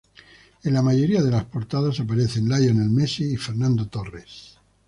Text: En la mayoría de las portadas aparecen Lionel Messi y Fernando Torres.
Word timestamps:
En 0.63 0.73
la 0.73 0.81
mayoría 0.81 1.21
de 1.21 1.29
las 1.29 1.45
portadas 1.45 1.99
aparecen 1.99 2.45
Lionel 2.45 2.89
Messi 2.89 3.33
y 3.33 3.37
Fernando 3.37 3.85
Torres. 3.85 4.57